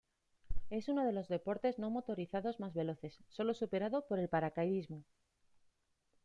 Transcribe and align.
Es 0.71 0.89
uno 0.89 1.05
de 1.05 1.11
los 1.13 1.27
deportes 1.27 1.77
no 1.77 1.91
motorizados 1.91 2.59
más 2.59 2.73
veloces 2.73 3.19
sólo 3.29 3.53
superado 3.53 4.07
por 4.07 4.17
el 4.17 4.29
paracaidismo. 4.29 5.03